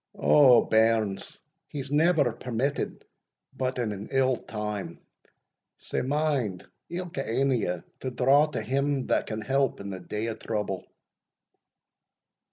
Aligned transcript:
O, 0.17 0.63
bairns, 0.65 1.37
he's 1.67 1.91
never 1.91 2.31
permitted 2.33 3.05
but 3.55 3.77
in 3.77 3.91
an 3.91 4.07
ill 4.11 4.35
time, 4.35 4.99
sae 5.77 6.01
mind 6.01 6.67
ilka 6.89 7.23
ane 7.23 7.51
o' 7.67 7.75
ye 7.75 7.83
to 7.99 8.09
draw 8.09 8.47
to 8.47 8.63
Him 8.63 9.05
that 9.05 9.27
can 9.27 9.41
help 9.41 9.79
in 9.79 9.91
the 9.91 9.99
day 9.99 10.25
of 10.25 10.39
trouble." 10.39 10.87